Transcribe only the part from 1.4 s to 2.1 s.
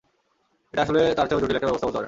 জটিল একটা ব্যবস্থা বলতে পারেন।